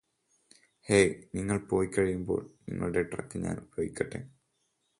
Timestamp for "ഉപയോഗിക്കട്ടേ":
3.61-4.21